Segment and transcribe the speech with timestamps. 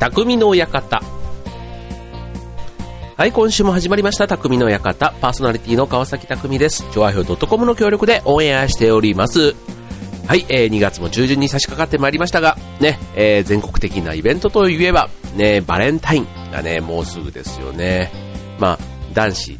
[0.00, 1.02] 匠の館。
[3.18, 5.12] はい、今週も始まりました、匠の館。
[5.20, 6.90] パーソナリティの川崎匠です。
[6.90, 9.54] 調和表 .com の協力でオンエアしております。
[10.26, 18.10] はい、えー、2月も中旬に差し掛かってまいりましたが、ね、えー、全国的なイベントといえば、ね、バレンタインがね、もうすぐですよね。
[18.58, 19.58] まあ、男子、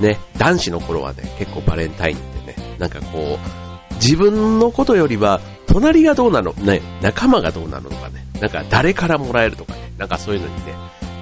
[0.00, 10.74] ね、男子の頃はね、結構バレンタインってね、なんかこう、自分のことよりは、隣がどうなの、ね、仲間がどうなのとかね、なんか誰からもらえるとかね、なんかそういうのにね、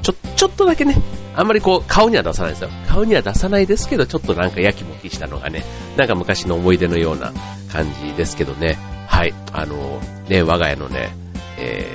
[0.02, 0.96] ちょ、ちょっとだけね、
[1.34, 2.70] あんまりこう、顔には出さないですよ。
[2.88, 5.64] 顔には出さないですけど、ちょっとなんかやきもきしたのがね、
[5.96, 7.32] なんか昔の思い出のような
[7.72, 8.78] 感じですけどね。
[9.08, 9.34] はい。
[9.52, 11.10] あの、ね、我が家のね、
[11.58, 11.86] え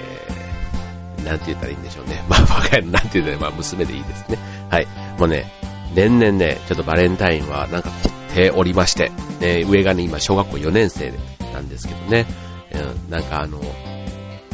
[1.20, 2.24] ー、なんて言ったらいいんでしょうね。
[2.30, 4.38] まあ、我が家のなんて言ったら、まあ、娘でいいですね。
[4.70, 4.88] はい。
[5.18, 5.52] もうね、
[5.96, 11.18] 年々ね、ちょっとバレンタインはなんか凝っておりまして、ね、上がね、今小学校4年生で
[11.62, 12.26] なんですけどね、
[12.74, 13.60] うん、なんかあの、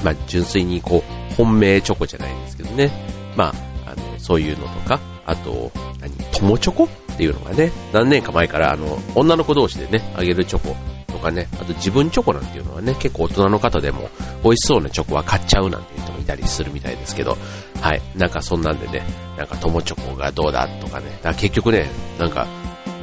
[0.03, 2.91] まあ、純粋にこう、本命チョコじゃないんですけどね、
[3.35, 3.53] ま
[3.85, 10.75] あ、あのそういうのとか、あと、何、友チョコっていうのがね、何年か前から、あの、女の子同士でね、あげるチョコ
[11.07, 14.09] とかね、あと自分チョコなんていうのはね、結構大人の方でも
[14.43, 17.37] 美味しそうなチョコは買っちゃうなんていう人もいたりするみたいですけど、
[17.81, 19.03] はい、なんかそんなんでね、
[19.37, 22.47] なんか友チョコがどうだとかね、だ結局ね、なんか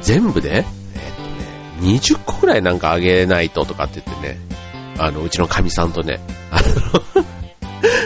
[0.01, 0.65] 全部で、ね、
[1.79, 4.37] 20個くらいなんかあげないととかって言ってね、
[4.97, 6.19] あの、うちのかみさんとね、
[6.51, 7.25] あの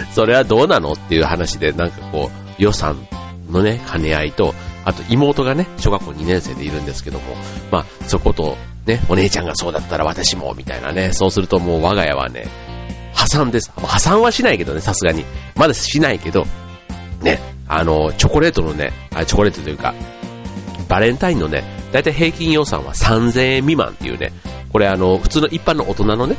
[0.14, 2.98] それはどうなのっていう話で、なんかこう、予算
[3.50, 4.54] のね、兼ね合いと、
[4.86, 7.36] あと妹がね、小学校2年生でいるんですけども、
[7.72, 12.48] まあ、そこと、ね、お姉ちゃんがそうだったら私も、みたいなね、そうするともう我が家はね、
[13.14, 13.72] 破産です。
[13.76, 15.26] 破産はしないけどね、さすがに。
[15.56, 16.46] まだしないけど、
[17.22, 19.94] ね、あの、チョコレートのね、あチョコレートというか、
[20.88, 24.32] バレンタインのね、だいたい平均予算は3000円未満っていうね、
[24.72, 26.36] これあの、普通の一般の大人のね、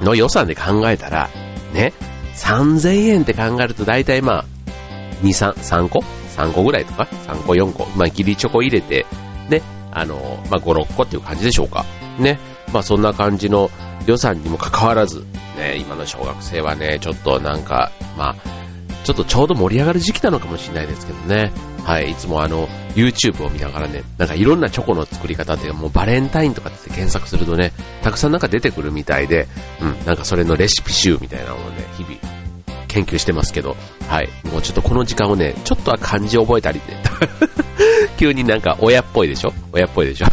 [0.00, 1.28] の予算で考えたら、
[1.72, 1.92] ね、
[2.34, 4.44] 3000円って考えると大体まあ、
[5.22, 6.00] 2、3、3個
[6.36, 7.86] ?3 個ぐらいとか ?3 個、4個？
[7.96, 9.06] まあ、ギリチョコ入れて、
[9.48, 9.62] ね、
[9.92, 10.16] あの、
[10.50, 11.84] まあ、5、6個っていう感じでしょうか。
[12.18, 12.38] ね。
[12.72, 13.70] まあ、そんな感じの
[14.06, 15.24] 予算にもかかわらず、
[15.56, 18.36] ね、今の小学生はね、ちょっとなんか、まあ、
[19.06, 21.52] ちょっとちょうど盛り上がる時期なのかもしれないですけどね。
[21.84, 27.70] はい、いつもあの、YouTube を見ながらね、なんかいろんなチョコの作り方っていうか、もうバレンタインとかって検索するとね、
[28.02, 29.46] たくさんなんか出てくるみたいで、
[29.80, 32.16] うん、なんかそれのレシピ集みたいなのをね、日々
[32.88, 33.76] 研究してますけど、
[34.08, 34.28] はい。
[34.50, 37.00] もうちょっとこの時間をね、ちょっとは漢字を覚えたりね。
[38.18, 39.52] 急になんか親っぽいでしょ？
[39.72, 40.26] 親っぽいでしょ？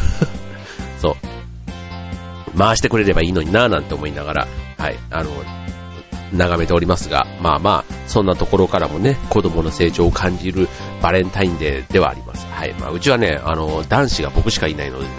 [0.99, 2.57] そう。
[2.57, 4.47] 回してくれればいいのになぁなんて思いながら、
[4.79, 4.97] はい。
[5.11, 5.29] あの、
[6.33, 10.67] 眺めておりますが、まあまあ、そんなところからもね、子供の成長を感じる
[11.01, 12.45] バレンタインデーではあります。
[12.47, 12.73] はい。
[12.73, 15.11] まあ、うちはね、あの、男子が僕しかいないのでね、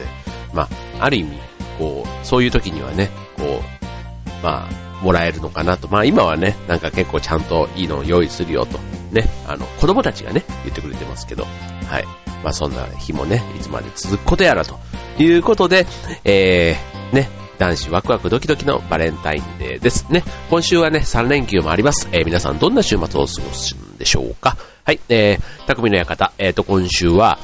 [0.52, 0.62] ま
[0.98, 1.38] あ、ある意味、
[1.78, 5.86] こう、そういう時にはね、こう、まあ、もらえるのかなと。
[5.88, 8.78] まあ今はね、なんか結構ちゃんといいのを用意するよと。
[9.12, 11.44] ね、あの、子供たちがね、言ってくれてますけど、
[11.88, 12.04] はい。
[12.42, 14.78] まあそんな日もね、いつまで続くことやらと
[15.18, 15.86] いうことで、
[16.24, 17.28] えー、ね、
[17.58, 20.22] 男子ワクワクドキドキのバレンタインデーですね。
[20.50, 22.08] 今週はね、3連休もあります。
[22.12, 27.38] えー、皆さんどんな週末を過ごすんでしょうかはい、えー、匠の館、えっ、ー、と、今週は、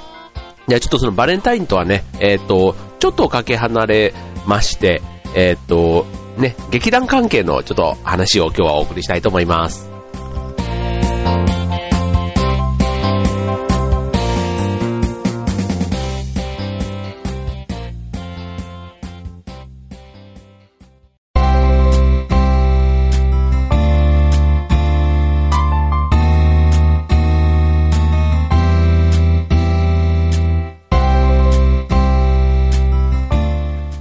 [0.68, 4.14] いや、ちょっとそのバレンタインとはね、えっ、ー、と、ちょっとかけ離れ
[4.46, 5.02] まして、
[5.34, 6.06] えっ、ー、と、
[6.38, 9.89] ね、劇団関係のちょっと話を今日はお送りしたいと思います。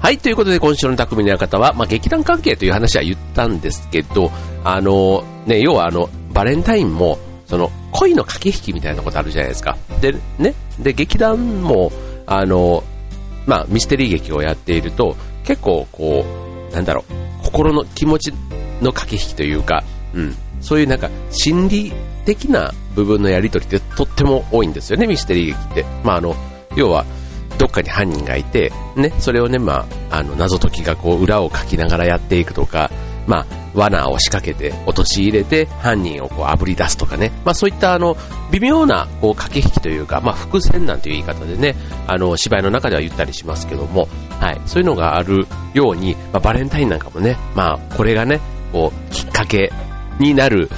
[0.09, 4.31] はい、ということで今週の匠の方は、まあ、劇団関係という話は言ったんですけど、
[4.64, 9.78] あの、ね、要はあの、バレンタインも、その、恋の駆け引きみたいなことあるじゃないですか。
[10.02, 11.92] で、ね、で、劇団も、
[12.25, 12.84] あの、
[13.46, 16.25] まあ、ミステリー劇をやっていると、結構こ
[16.72, 18.33] う、なんだろう、心の気持ち
[18.81, 19.83] の駆け引きというか、
[20.16, 21.94] うん、そういうなんか、心理
[22.25, 25.86] 的な部分のやりとりってとっても多いんですよね、ミステリー劇って。
[26.04, 26.36] まあ、あの、
[26.75, 27.06] 要は、
[27.60, 32.91] どっかに犯人がいて、ね、それをね、まあ、あの、謎解きがこう、裏を書きながらやっていくとか、
[33.27, 33.45] まあ、
[33.75, 38.17] 罠を仕掛けて、陥れて、犯人をこう、炙り出すとかね、まあ、そういったあの、
[38.51, 41.75] 微妙な、こう、駆け引きというか、まあ、伏線なんていう言い方でね、
[42.07, 44.07] あの、芝居の中では言ったりしますけども、
[44.39, 48.39] はい、そういうのがあるように、まあ、バレンタインなんかもね、まあ、これがね、
[48.71, 49.71] こう、きっかけ
[50.19, 50.69] になる、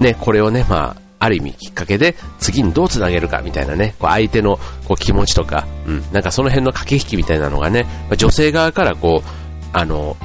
[0.00, 4.56] ね、これをね、まあ、ある意味きっかけで次にどう繋げるかみたいなね、こう相手の
[4.88, 7.86] こう気持ちとか、うん、なんかその辺の駆け引きみたいなのがね、
[8.16, 9.28] 女性側からこう、
[9.72, 10.16] あの、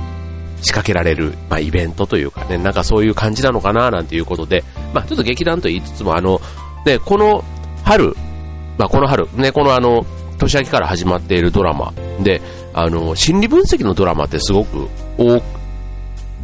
[0.62, 4.64] 仕掛けられる、まあ、イベントというかね、なんかそういう感じなのかななんていうことで、
[4.94, 6.40] まあちょっと劇団と言いつつも、あの、
[6.86, 7.44] ね、この
[7.84, 8.16] 春、
[8.78, 10.06] まあこの春、ね、このあの、
[10.38, 12.42] 年明けから始まっているドラマで、
[12.74, 14.88] あの、心理分析のドラマってすごく
[15.18, 15.42] 多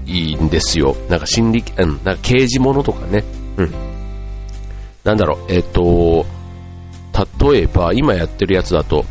[0.06, 0.96] いんですよ。
[1.10, 3.24] なんか心理、うん、なんか刑事物とかね。
[3.58, 3.91] うん。
[5.04, 6.26] なんだろう、えっ、と、
[7.40, 9.06] 例えば、今やってるやつだと、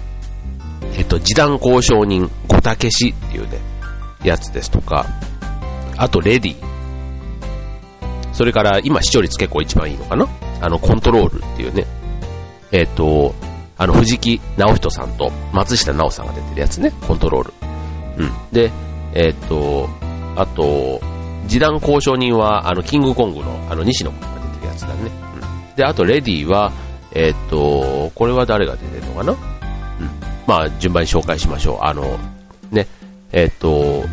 [0.97, 3.59] えっ、と、示談交渉人、ごたけしっていうね、
[4.23, 5.07] やつですとか、
[5.97, 6.57] あと、レディ。
[8.33, 10.29] それから、今視聴率結構一番いいのかな？
[10.61, 11.87] あの、コントロールっていうね、
[12.73, 13.35] えっ、と、
[13.77, 17.53] あの、藤木直人さんと松下奈緒さんが出てるやつね、コントロール。
[18.19, 18.33] うん。
[18.53, 18.71] で、
[19.15, 19.89] えっ、と、
[20.37, 21.01] あと、
[21.49, 25.11] 示談交渉人は、あの、キングコングの、あの、西野君が出てるやつだね。
[25.81, 26.73] で、あと、レディは、
[27.15, 29.33] えっ、と、これは誰が出てるのかな？
[29.33, 29.39] うん。
[30.47, 31.79] まあ、順番に紹介しましょう。
[31.81, 32.19] あの、
[32.71, 32.87] ね、
[33.33, 34.05] えっ、と、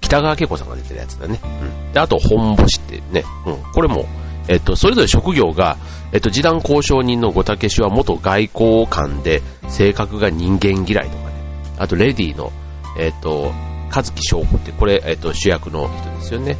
[0.00, 1.38] 北川景子さんが出てるやつだね。
[1.44, 1.92] うん。
[1.92, 3.72] で、あと、本星ってね、うん。
[3.72, 4.06] これも、
[4.48, 5.76] えっ、と、それぞれ職業が、
[6.10, 11.34] えっ、と、示談交渉人のごたけしは元外交官で、性格が人間嫌いとかね。
[11.78, 12.50] あと、レディの、
[12.98, 13.52] えっ、と、
[13.94, 16.56] 和樹翔子って、これ、えっ、と、主役の人ですよね。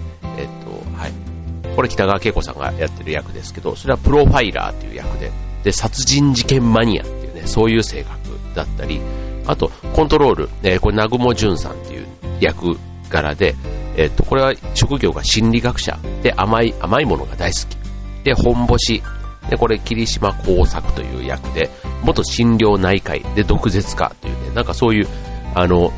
[1.74, 5.30] これ北川景子さんがやってる役ですけど、それはプロファイラーっていう役で、
[5.64, 9.00] で、殺人事件マニアっていうね、そういう性格だったり、
[9.46, 12.06] あと、コントロール、えー、これ、南雲淳さんっていう
[12.40, 12.76] 役
[13.08, 13.54] 柄で、
[13.96, 17.76] えっ、と、これは職業が心理学者で甘い、甘いものが大好き。
[18.24, 19.02] で、本星。
[19.50, 21.70] で、これ、霧島工作という役で、
[22.04, 25.08] 元心療内科医で毒舌家というね、なんかそういう、
[25.54, 25.92] あの、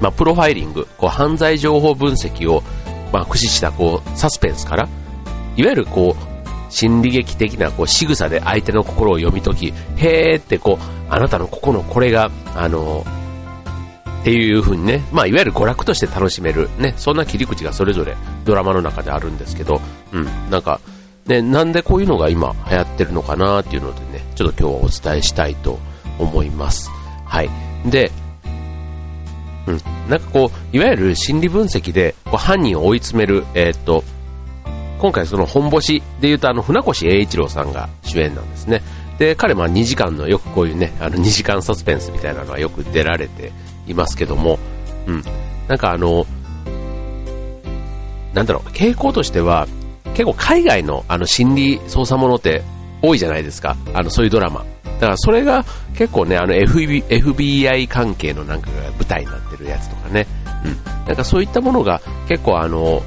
[0.00, 2.62] まあ、プロファイリング、こう、犯罪情報分析を、
[3.14, 4.88] まあ、駆使した、こう、サスペンスから、
[5.56, 13.06] いわゆる、こう、心理劇的な、こう、仕草で相手の心を読み解き、へーって、こう、あなたのここのこれが、あの、
[14.22, 19.80] っていう風にね、まあ、いわゆる娯楽として楽しめる、ね、そんな切り口がそれぞれドラマの中であるんですけど、
[20.12, 20.80] うん、なんか、
[21.26, 25.78] ね、なんでこういうのが今流行ってるのかなっていうのでね、ちょっと今日はお伝えしたいと
[26.18, 26.90] 思います。
[27.26, 27.50] はい。
[27.84, 28.10] で、
[29.66, 29.80] うん。
[30.08, 34.04] なんかこう、いわゆる心理分析で、こう犯人を追い詰める、えー、っと、
[34.98, 38.82] 今回その本星で言うとあの、船越英一郎さんが主演なんですね。
[39.18, 43.52] で、彼まあ2時間のよくこういうね、あの2時間サスペンスみたいなのはよく出られて
[43.86, 44.58] いますけども、
[45.06, 45.22] うん。
[45.68, 46.26] なんかあの、
[48.32, 49.68] なんだろう、傾向としては、
[50.14, 52.62] 結構海外のあの心理捜査ものって
[53.04, 53.76] 多いじゃないですか。
[53.92, 54.64] あの、そういうドラマ。
[54.84, 55.64] だからそれが
[55.96, 60.26] 結構ね、あの FBI 関係のなんかが舞台になってるやつとかね。
[60.64, 61.06] うん。
[61.06, 63.02] なんかそういったものが結構あの、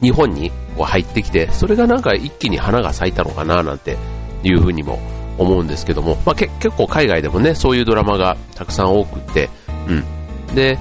[0.00, 3.96] 日本にこう入ってきて、それがなんか一気に花が咲いたのかななんて
[4.42, 4.98] いうふうにも
[5.38, 9.50] 思うんですけども、まあ、結構海外でもね、そういうドラマがたくさん多くて、
[9.88, 10.54] うん。
[10.54, 10.78] で、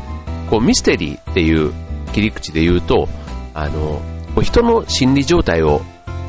[0.49, 1.73] こうミステリーっていう
[2.13, 3.07] 切り口で言うと、
[3.53, 4.01] あの、
[4.41, 5.81] 人の心理状態を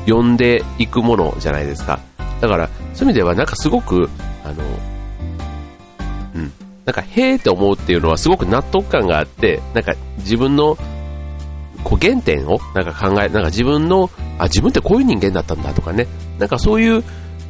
[0.07, 1.99] 読んでいくものじゃないですか。
[2.39, 4.09] だから、そういう意味ではなんかすごく、
[4.43, 4.63] あの、
[6.35, 6.51] うん、
[6.85, 10.77] なんか、へーって思うっていうのはすごく納得感があって、なんか自分の、
[11.83, 14.09] こう原点をなんか考え、なんか自分の、
[14.39, 16.07] あ、自分ってこういう人間だったんだとかね、
[16.39, 17.03] なんかそういう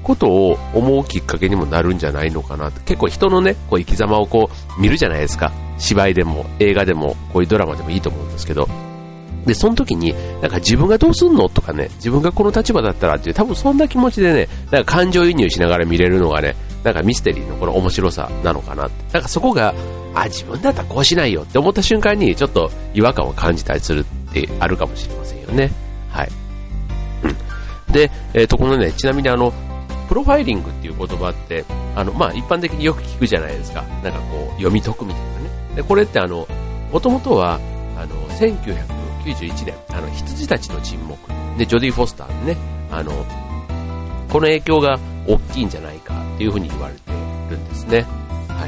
[0.03, 5.51] ことを思うきっかけにもなるんじゃないのかなって結構人のね、こう生き様をこう見るじゃないですか。
[5.77, 8.67] 芝居でも映画でもこういうドラマでもいいと思うんですけど、
[9.47, 19.13] で、その時に、なんか自分がどうすんのとかね、自分がこの立場だったらっていう、多分そんな気持ちでね、なんか感情移入しながら見れるのがね、なんかミステリーのこの面白さなのかなって。
[19.13, 19.73] なんかそこが、
[20.13, 25.71] あ、自分だったらこうしないよって思った瞬間に、ちょっと違和感を感じたりするってあるかもしれませんよね。
[26.09, 26.29] はい。
[27.91, 29.53] で、えっ、ー、と、このね、ちなみにあの、
[30.09, 31.63] プロファイリングっていう言葉って、
[31.95, 33.83] あの、まあ、一般的によく聞くじゃないですか。
[34.03, 35.75] なんかこう、読み解くみたいなね。
[35.75, 36.47] で、これってあの、
[36.91, 37.59] もともとは、
[37.97, 38.96] あの、1900
[39.33, 41.19] 1991年、あの、羊たちの沈黙。
[41.57, 42.57] で、ジョディ・フォスターね、
[42.91, 43.11] あの、
[44.29, 47.13] この影響が大きいんじゃないかっていうふうに言われてい
[47.49, 48.05] るんですね。
[48.49, 48.67] は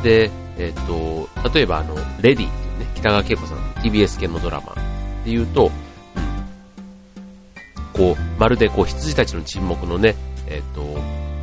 [0.00, 0.02] い。
[0.02, 4.74] で、えっ、と、例えばあの、レディっていうね、北川景子さんの TBS 系のドラマ
[5.24, 5.70] で言うと、
[7.92, 10.16] こう、まるでこう、羊たちの沈黙のね、
[10.48, 10.82] えっ、と、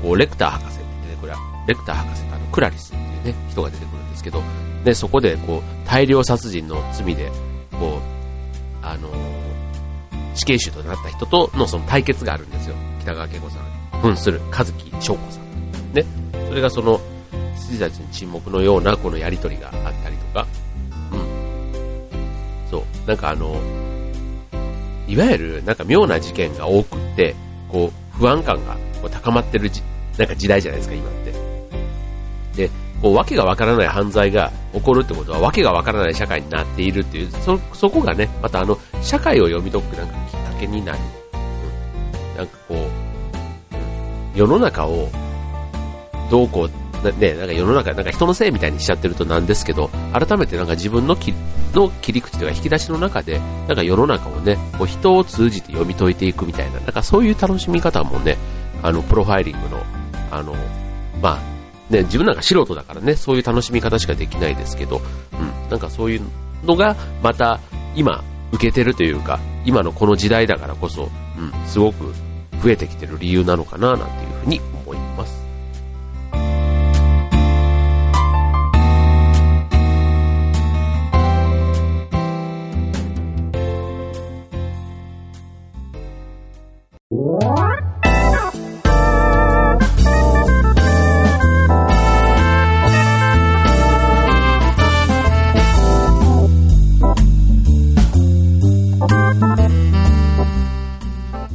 [0.01, 4.43] こう、レクター博士ってね、これは、レクター博士とあの、クラリスっていうね、人が出てくるんですけど、
[4.83, 7.31] で、そこでこう、大量殺人の罪で、
[7.79, 8.20] こう、
[8.81, 9.09] あの、
[10.33, 12.75] 死刑囚となった人とのその対決があるんですよ。
[13.01, 15.93] 北川景子さん、扮する和樹翔子さん。
[15.93, 16.05] ね。
[16.47, 16.99] それがその、
[17.55, 20.47] 羊たちの沈黙のようなこのやりとりがあったりとか、
[21.11, 22.69] うん。
[22.69, 23.07] そう。
[23.07, 23.55] なんかあの、
[25.07, 27.35] いわゆるなんか妙な事件が多くって、
[27.69, 29.81] こう、不安感がこう高まってるじ、
[30.17, 31.40] なんか時代じゃないですか、今って。
[33.01, 40.99] こう、わけがわからない犯罪が起こるってことは、わけがわからない社会になっているっていう、そ、そこがね、またあの、社会を読み解くなんかきっかけになる。
[41.33, 45.09] うん、なんかこう、世の中を
[46.29, 46.69] どうこ
[47.03, 51.33] う、ね、なんか世の中、なんか人のせいみたいにしちゃってるとなんですけど、改めてなんか自分のき
[51.73, 58.37] の切り口というか引き出しの中で、なんか世の中をね、こう人を通じて読み解いていくみたいな、なんかそういう楽しみ方もね、
[58.83, 59.83] あの、プロファイリングの、
[60.29, 60.55] あの、
[61.21, 61.50] まあ、
[61.91, 65.01] ね、自分なんか素人だからね、そういう楽しみ方しかできないですけど、
[65.33, 66.21] うん、なんかそういう
[66.65, 67.59] のが、また、
[67.95, 72.13] 今、受けてるというか、今のこの時代だからこそ、うん、すごく
[72.63, 74.09] 増えてきてる理由なのかな、なんていう
[74.43, 75.50] ふうに思います。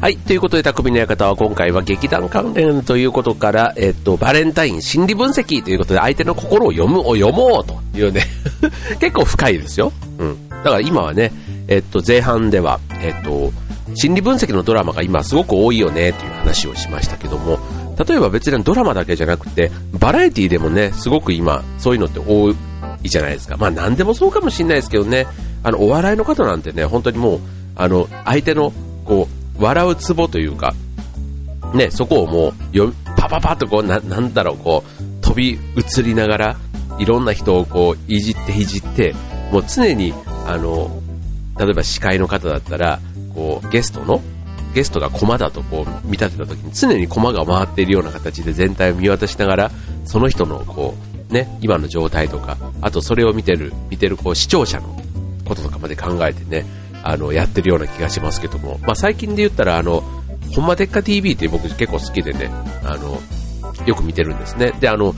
[0.06, 0.16] はい。
[0.18, 8.22] ということで、匠の館は今回は劇団関連ということから、えっと、バレンタイン心理分析ということで、相手の心を読む、を読もうというね
[9.00, 9.92] 結構深いですよ。
[10.18, 10.48] うん。
[10.48, 11.32] だから今はね、
[11.66, 13.50] えっと、前半では、えっと、
[13.96, 17.58] 心理分析のドラマが今すごく多いよねという話をしましたけども、
[17.98, 22.50] 例えば別にドラマだけじゃなくて、バラエティでもね、すごく今、そういうのって多
[23.02, 23.56] いじゃないですか。
[23.56, 25.26] まあ何でもそうかもしれないですけどね、
[25.64, 27.40] あの、お笑いの方なんてね、本当にもう、
[27.74, 28.72] あの、相手の、
[29.04, 30.74] こう、笑うツボというか、
[31.74, 36.56] ね、そこをもう、よ、パパパッとこう、な、なんだろう、こう、飛び移りながら、
[36.98, 39.14] いろんな人をこう、いじっていじって、
[39.52, 40.14] もう常に、
[40.46, 41.02] あの、
[41.58, 43.00] 例えば司会の方だったら、
[43.34, 44.20] こう、ゲストの、
[44.74, 49.70] ゲストが駒だとこう、見立てた時に常に駒が回っているような形で全体を見渡しながら、
[50.04, 50.94] その人のこ
[51.30, 55.00] う、ね、今の状態とか、あとそれを見てる、見てるこう、視聴者の
[55.46, 56.66] こととかまで考えてね、
[57.08, 60.02] あの、やってるような気がしますけども、まあ、最近で言ったら、あの、
[60.54, 62.50] ほんまでっか TV って僕結構好きでね、
[62.84, 63.20] あの、
[63.86, 64.72] よく見てるんですね。
[64.80, 65.14] で、あの、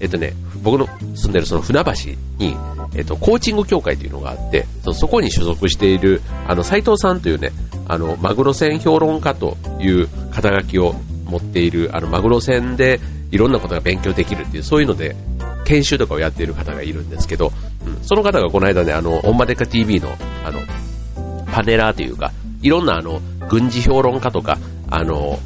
[0.00, 1.90] えっとね、僕の住んでるその船橋
[2.38, 2.56] に、
[2.94, 7.52] えっと、コーチング協会というのがあって、そこに所属している、あの、斉藤さんというね、
[7.88, 10.94] あの、マグロ船評論家という肩書きを
[11.24, 15.16] 持っている、あの、マグロ船でいろんなことが勉強できるっていう、そういうので、
[15.64, 17.52] 研修とかをやっている方がいるんですけど、
[17.86, 20.08] うん、その方がこの間ね、あの、オンマデカ TV の、
[20.44, 20.60] あの、
[21.52, 24.58] パネラーというか、いろんなあの、軍事評論家とか、
[24.90, 25.38] あの、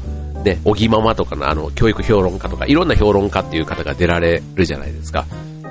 [0.43, 5.25] ね、おぎままとかのあの、教育評論家とか、いろんな評論家っていう方が出られるじゃないですか。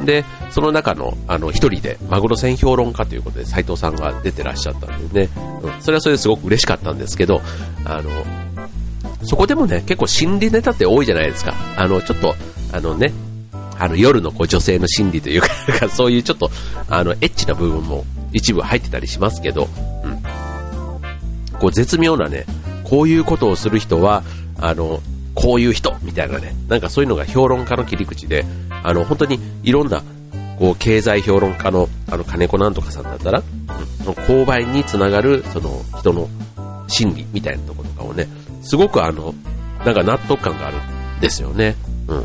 [0.04, 5.28] で、その中の、あの、一人で、マグロ船評論家ということで、斉藤さんが出てらっしゃったんでね、
[5.62, 7.40] うん、それはそれですごく嬉しかったんですけど、
[7.84, 8.10] あの、
[9.22, 11.54] そこでもね、結構心理ネタって多いじゃないですか。
[11.76, 12.34] あの、ちょっと、
[12.72, 13.12] あのね、
[13.78, 15.48] あの、夜のこう女性の心理というか、
[15.88, 16.50] そういうちょっと、
[16.88, 19.68] あの、エッチな部分も一部入ってたりしますけど、
[21.60, 22.46] こう絶妙なね、
[22.84, 24.22] こういうことをする人は、
[24.60, 25.00] あの、
[25.34, 28.44] こういう人みたいなね、なんかそういうのが評論家の切り口で、
[28.82, 30.02] あの、本当にいろんな、
[30.58, 36.28] こう、経済評論家の、あの、金子なんとかさんだったら、うん、その購買につながる、その、人の
[36.86, 38.28] 心理みたいなところとかをね、
[38.62, 39.34] すごくあの、
[39.84, 40.76] なんか納得感がある
[41.18, 41.76] んですよね。
[42.08, 42.24] うん。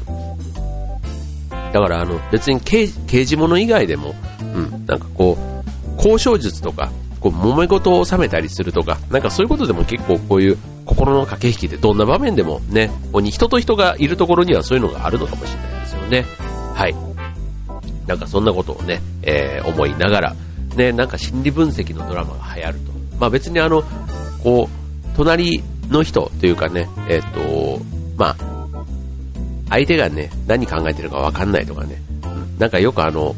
[1.74, 16.26] だからあの、別に刑刑事物以外でも、うん、なんかこう、交渉術とか、こう、揉め事を収めたりするとか、なんかそういうことでも結構こういう心の駆け引きでどんな場面でもね、ここに人と人がいるところにはそういうのがあるのかもしれないですよね。
[16.74, 16.96] はい。
[18.08, 20.36] なんかそんなことをね、えー、思いながら、
[20.76, 22.92] ね、なんか心理分析のドラマが流行ると。
[23.20, 23.84] まあ別にあの、
[24.44, 27.82] こう、隣の人というかね、えっ、と、
[28.18, 28.50] まあ、
[29.70, 32.02] 相手がね、何考えてるかわかんないとかね、
[32.58, 33.36] なんかよくあの、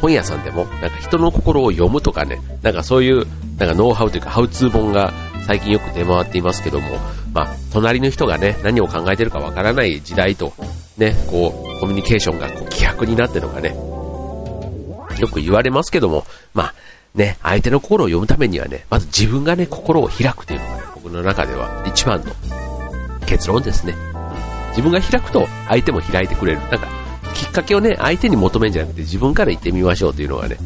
[0.00, 3.26] 本屋さんでも、なんか人の心を読むとかね、なんかそういう、
[3.58, 5.12] なんかノウハウというか、ハウツー本が
[5.46, 6.98] 最近よく出回っていますけども、
[7.32, 10.52] まあ、隣の人がね、何を考えてるかわからない時代と、
[10.96, 13.76] ね、こう、コミュニケーションがこう希薄になってるのがね、
[15.18, 16.74] よく言われますけども、まあ、
[17.14, 22.32] ね、相手の心を読むためにはね、まず自分がね、心を開くというのがね、僕の中では一番の
[23.26, 23.94] 結論ですね。
[24.70, 26.58] 自分が開くと相手も開いてくれる。
[26.58, 27.05] なんか、
[27.56, 30.56] かけをね、相手に求めんじゃなくて自分から言ってみましょうというのがね、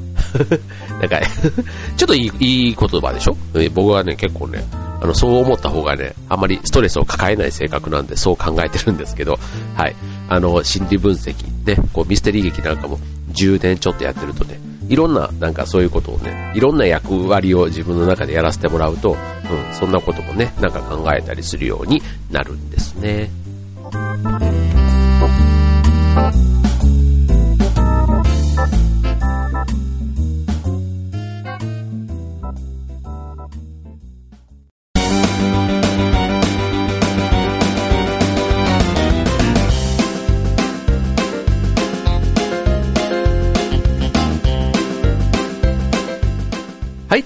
[1.00, 1.20] なんか、
[1.96, 3.36] ちょっといいいい言葉でしょ？
[3.74, 4.64] 僕はね、結構ね、
[5.00, 9.38] あの、そう思った方がね、あんまりストレスを抱えない性格なんで、そう考えてるんですけど、
[9.76, 9.96] はい。
[10.28, 12.98] あの、心理分析、ね、こう、ミステリー劇なんかも
[13.32, 23.30] 10年ちょっとやってるとね、いろんな、なんかそういうことをね、いろんな役割を自分の中でやらせてもらうと、うん、そんなこともね、なんか考えたりするようになるんですね。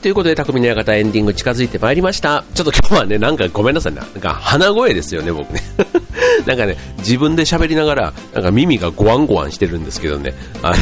[0.05, 2.45] ということで、匠の館エンディング近づいてまいりました。
[2.53, 4.01] ちょっと今日はね、なんかごめんなさいね。
[4.01, 5.63] なんか鼻声ですよね、僕ね。
[6.45, 10.35] なんかね、自分で喋りながら、なんか耳がゴワンゴワンしてるんですけどね。
[10.61, 10.77] あの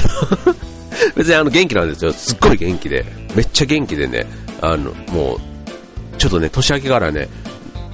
[1.14, 2.12] 別にあの元気なんですよ。
[2.12, 3.07] すっごい元気で。
[3.37, 4.26] めっちゃ元気でね。
[4.61, 7.29] あの、もう、ちょっとね、年明けからね、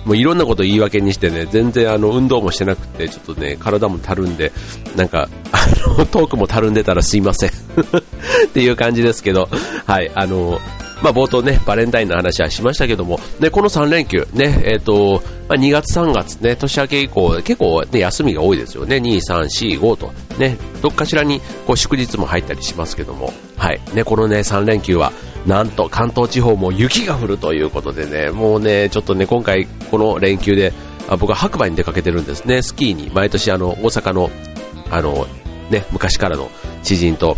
[0.07, 4.51] もういろんなこと言い訳にしてね、全然あの運動もしてなくて、ちょっとね、体もたるんで、
[4.97, 5.67] なんか、あ
[5.99, 7.51] の、トークもたるんでたらすいません。
[8.49, 9.51] っていう感じですけど、
[9.85, 10.59] はい、あの、
[11.03, 18.97] まあ、冒頭ね、バレンタインの話はしましたけども、ね、この3連休、ね、えっ、と、まあ、2月3月ね、年明け以降、結構ね、休みが多いですよね。
[18.97, 25.13] 2、3、4、5と、ね、どっかしらに、こう、祝日も入ったりしますけども、はい、ね、このね、3連休は、
[25.47, 30.73] なんと関東地方も雪が降るということでね、もうね、ちょっとね、今回、この連休で、
[31.09, 34.31] あ僕は白馬に出かけてるんですね、スキーに、毎年あの、大阪の、
[34.91, 35.27] あの、
[35.71, 36.51] ね、昔からの
[36.83, 37.37] 知人と、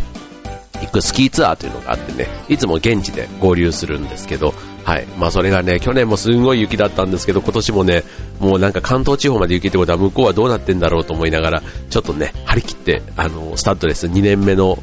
[0.90, 4.52] 行くスキーツアーというのがあってね、いつも現地で合流するんですけど、
[4.84, 5.06] はい。
[5.18, 8.02] まあそれがね、去年もすんごい雪だったんですけど、今年もね、
[8.40, 14.78] もうなんか関東地方まで雪ってことは向こうはどうなってんだろうと思いながら、ちょっとね、張り切って、あの、スタッドレス2年目の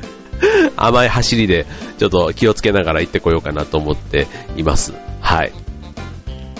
[0.76, 1.66] 甘い走りで、
[1.98, 4.92] ちょっと気をつけながら行ってこようかなと思っています。
[5.20, 5.52] はい。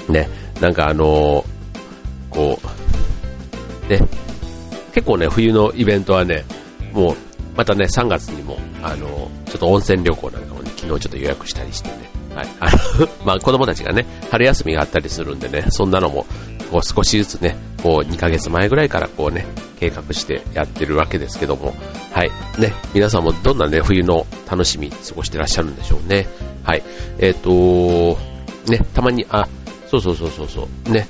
[0.09, 2.59] ね、なんかあのー、こ
[3.87, 4.01] う、ね、
[4.95, 6.45] 結構ね、冬のイベントはね、
[6.93, 7.17] もう、
[7.57, 12.49] またね、3月にも、あの、ちょっと温泉旅行なんかもね、昨日ちょっと予約したりしてね、はい。
[12.61, 16.27] あの まあ子供たちがね、春休みがあったりするんでね、そんなのも、
[16.71, 19.47] こう少しずつね、こう2ヶ月前ぐらいからこうね、
[19.79, 21.75] 計画してやってるわけですけども、
[22.13, 22.31] はい。
[22.59, 26.27] ね、皆さんもどんなね、冬の楽しみ過ごしてらっしゃるんでしょうね。
[26.63, 26.83] はい。
[27.19, 28.19] えっ、ー、と
[28.71, 29.47] ね、たまに、あ、
[29.91, 31.07] そうそうそうそうそう、ね、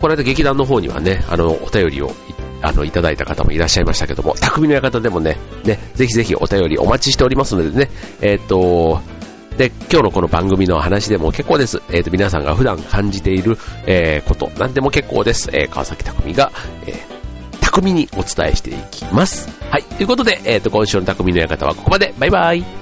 [0.00, 2.10] この間劇団の方にはね、あの、お便りを
[2.62, 7.90] あの、いただいた方もいらっしゃいましたけども、匠の館でもね、ね、ぜひぜひお便りお待ちしておりますのでね、
[8.20, 9.00] えっ、と、
[9.56, 11.82] で、今日のこの番組の話でも結構です。
[11.90, 15.50] えっ、ー、と、皆さんが普段感じている、えー、こと、なんでも結構です。
[15.52, 16.52] えー、川崎匠が、
[16.86, 19.48] えー、匠にお伝えしていきます。
[19.70, 19.82] はい。
[19.82, 22.14] ということで、えっ、ー、と、今週の匠の館はここまで。
[22.18, 22.77] バイバイ。